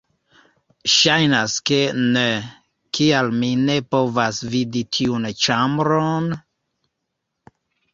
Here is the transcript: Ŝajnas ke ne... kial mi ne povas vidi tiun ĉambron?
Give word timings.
Ŝajnas 0.93 1.57
ke 1.71 1.77
ne... 2.15 2.25
kial 2.99 3.31
mi 3.43 3.53
ne 3.71 3.77
povas 3.95 4.43
vidi 4.57 4.85
tiun 5.01 5.33
ĉambron? 5.47 6.31